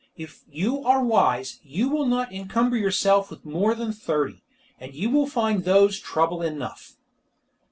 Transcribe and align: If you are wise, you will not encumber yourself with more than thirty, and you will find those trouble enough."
If 0.17 0.41
you 0.49 0.83
are 0.83 1.03
wise, 1.05 1.59
you 1.61 1.87
will 1.89 2.07
not 2.07 2.33
encumber 2.33 2.75
yourself 2.75 3.29
with 3.29 3.45
more 3.45 3.75
than 3.75 3.93
thirty, 3.93 4.41
and 4.79 4.95
you 4.95 5.11
will 5.11 5.27
find 5.27 5.63
those 5.63 5.99
trouble 5.99 6.41
enough." 6.41 6.95